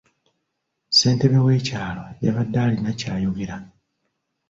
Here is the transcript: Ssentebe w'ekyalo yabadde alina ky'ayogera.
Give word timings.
Ssentebe 0.89 1.39
w'ekyalo 1.45 2.03
yabadde 2.25 2.57
alina 2.65 2.91
ky'ayogera. 2.99 3.57